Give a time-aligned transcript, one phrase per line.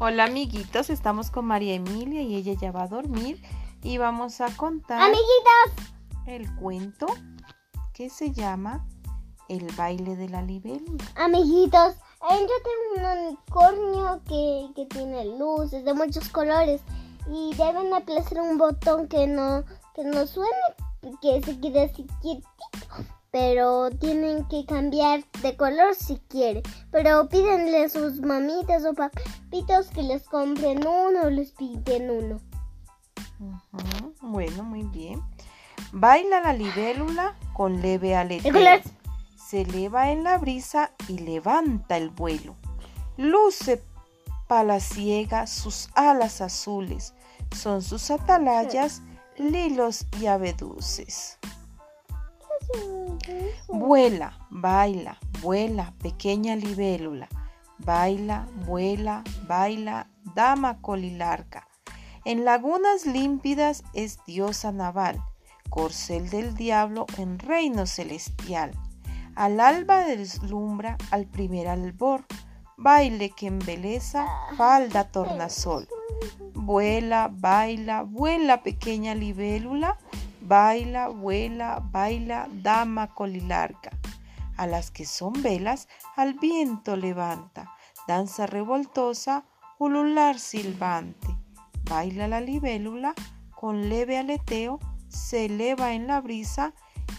[0.00, 3.42] Hola amiguitos, estamos con María Emilia y ella ya va a dormir
[3.82, 5.92] y vamos a contar Amiguitos,
[6.24, 7.06] el cuento
[7.92, 8.86] que se llama
[9.48, 11.04] El baile de la libélula.
[11.16, 11.96] amiguitos,
[12.30, 12.54] eh, yo
[12.94, 16.80] tengo un unicornio que, que tiene luces de muchos colores
[17.28, 19.64] y deben aplazar un botón que no,
[19.96, 20.52] que no suene,
[21.20, 22.06] que se quede así.
[23.30, 26.62] Pero tienen que cambiar de color si quieren.
[26.90, 32.40] Pero pídenle a sus mamitas o papitos que les compren uno o les piden uno.
[34.20, 35.22] Bueno, muy bien.
[35.92, 38.54] Baila la libélula con leve aleteo.
[39.36, 42.56] Se eleva en la brisa y levanta el vuelo.
[43.16, 43.82] Luce
[44.46, 47.14] palaciega sus alas azules.
[47.56, 49.02] Son sus atalayas,
[49.36, 51.37] lilos y abeduces.
[53.68, 57.28] Vuela, baila, vuela, pequeña libélula.
[57.78, 61.68] Baila, vuela, baila, dama colilarca.
[62.24, 65.22] En lagunas límpidas es diosa naval,
[65.70, 68.72] corcel del diablo en reino celestial.
[69.34, 72.24] Al alba deslumbra al primer albor,
[72.76, 74.26] baile que embeleza,
[74.56, 75.88] falda tornasol.
[76.54, 79.98] Vuela, baila, vuela, pequeña libélula,
[80.48, 83.90] baila, vuela, baila, dama colilarca.
[84.56, 87.70] A las que son velas, al viento levanta,
[88.08, 89.44] danza revoltosa,
[89.78, 91.28] ulular silbante.
[91.84, 93.14] Baila la libélula,
[93.54, 96.72] con leve aleteo, se eleva en la brisa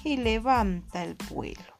[0.04, 1.80] y levanta el vuelo.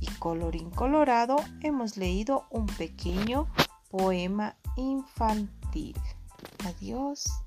[0.00, 3.48] Y colorín colorado, hemos leído un pequeño
[3.90, 5.96] poema infantil.
[6.64, 7.45] Adiós.